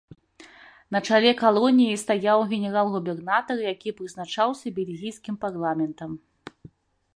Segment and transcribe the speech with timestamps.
[0.95, 6.11] На чале калоніі стаяў генерал-губернатар, які прызначаўся бельгійскім парламентам.